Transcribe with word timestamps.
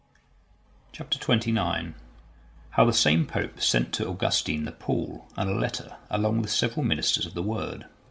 Chap. 0.93 1.11
XXIX. 1.11 1.93
How 2.71 2.85
the 2.85 2.91
same 2.91 3.27
Pope 3.27 3.61
sent 3.61 3.93
to 3.93 4.07
Augustine 4.07 4.65
the 4.65 4.71
Pall 4.71 5.27
and 5.37 5.47
a 5.47 5.53
letter, 5.53 5.95
along 6.09 6.41
with 6.41 6.49
several 6.49 6.83
ministers 6.83 7.27
of 7.27 7.35
the 7.35 7.43
Word. 7.43 7.85